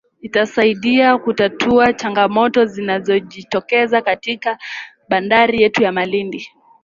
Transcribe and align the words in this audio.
Itasaidia 0.21 1.17
kutatua 1.17 1.93
changamoto 1.93 2.65
zinazojitokeza 2.65 3.89
sasa 3.97 4.01
katika 4.01 4.57
bandari 5.09 5.61
yetu 5.61 5.83
ya 5.83 5.91
Malindi 5.91 6.49